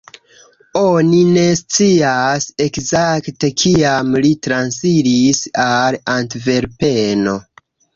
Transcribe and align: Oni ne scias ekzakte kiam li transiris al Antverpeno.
Oni 0.79 1.19
ne 1.35 1.43
scias 1.59 2.49
ekzakte 2.67 3.53
kiam 3.65 4.13
li 4.27 4.35
transiris 4.49 5.47
al 5.71 6.05
Antverpeno. 6.21 7.43